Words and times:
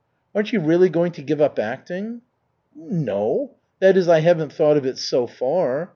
"Aren't 0.33 0.51
you 0.51 0.59
really 0.59 0.89
going 0.89 1.11
to 1.11 1.21
give 1.21 1.39
up 1.41 1.59
acting?" 1.59 2.21
"No 2.75 3.51
that 3.81 3.95
is, 3.95 4.09
I 4.09 4.21
haven't 4.21 4.51
thought 4.51 4.75
of 4.75 4.83
it 4.83 4.97
so 4.97 5.27
far. 5.27 5.89